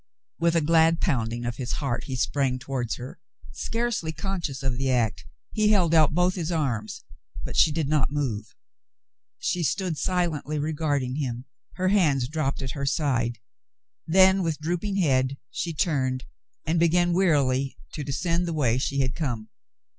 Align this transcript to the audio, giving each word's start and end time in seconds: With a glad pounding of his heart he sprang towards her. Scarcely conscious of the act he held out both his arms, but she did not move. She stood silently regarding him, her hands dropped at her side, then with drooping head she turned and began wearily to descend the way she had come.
With 0.39 0.55
a 0.55 0.61
glad 0.61 0.99
pounding 0.99 1.45
of 1.45 1.57
his 1.57 1.73
heart 1.73 2.05
he 2.05 2.15
sprang 2.15 2.57
towards 2.57 2.95
her. 2.95 3.19
Scarcely 3.51 4.11
conscious 4.11 4.63
of 4.63 4.79
the 4.79 4.89
act 4.89 5.27
he 5.53 5.69
held 5.69 5.93
out 5.93 6.15
both 6.15 6.33
his 6.33 6.51
arms, 6.51 7.03
but 7.45 7.55
she 7.55 7.71
did 7.71 7.87
not 7.87 8.11
move. 8.11 8.55
She 9.37 9.61
stood 9.61 9.99
silently 9.99 10.57
regarding 10.57 11.17
him, 11.17 11.45
her 11.73 11.89
hands 11.89 12.27
dropped 12.27 12.63
at 12.63 12.71
her 12.71 12.87
side, 12.87 13.37
then 14.07 14.41
with 14.41 14.57
drooping 14.57 14.95
head 14.95 15.37
she 15.51 15.71
turned 15.71 16.25
and 16.65 16.79
began 16.79 17.13
wearily 17.13 17.77
to 17.93 18.03
descend 18.03 18.47
the 18.47 18.53
way 18.53 18.79
she 18.79 19.01
had 19.01 19.13
come. 19.13 19.49